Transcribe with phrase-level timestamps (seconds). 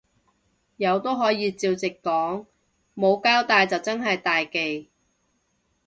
[0.77, 2.47] 有都可以照直講，
[2.95, 4.89] 冇交帶就真係大忌